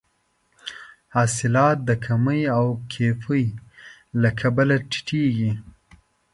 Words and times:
حاصلات 1.15 1.77
د 1.87 1.89
کمې 2.05 2.41
او 2.57 2.65
کیفي 2.93 3.43
له 4.21 4.29
کبله 4.39 4.75
ټیټیږي. 4.91 5.51